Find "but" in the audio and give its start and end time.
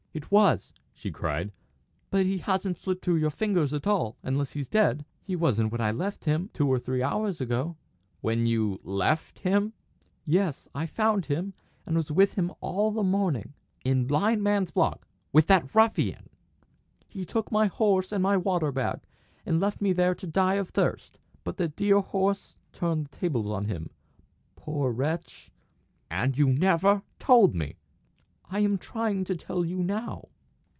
2.09-2.25, 21.45-21.55